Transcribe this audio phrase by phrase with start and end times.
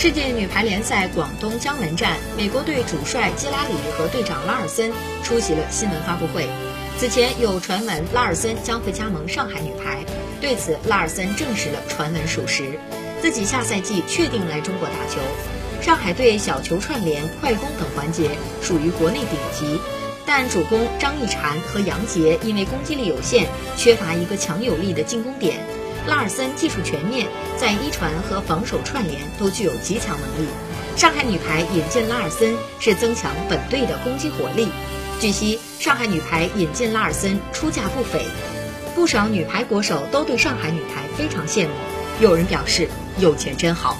[0.00, 4.90] 世界女排联赛广东江门站，美国队主帅基拉里和队长拉尔森
[5.22, 6.48] 出席了新闻发布会。
[6.96, 10.02] 此前有传闻拉尔森将会加盟上海女排，
[10.40, 12.80] 对此拉尔森证实了传闻属实，
[13.20, 15.20] 自己下赛季确定来中国打球。
[15.82, 18.30] 上海队小球串联、快攻等环节
[18.62, 19.78] 属于国内顶级，
[20.24, 23.46] 但主攻张艺婵和杨洁因为攻击力有限，
[23.76, 25.58] 缺乏一个强有力的进攻点。
[26.06, 27.26] 拉尔森技术全面，
[27.56, 30.48] 在一传和防守串联都具有极强能力。
[30.96, 34.68] 上海女排引进拉尔森是增强本队的攻击火力。
[35.20, 38.24] 据悉，上海女排引进拉尔森出价不菲，
[38.94, 41.72] 不少女排国手都对上海女排非常羡慕。
[42.20, 43.96] 有人表示：“有钱真好。”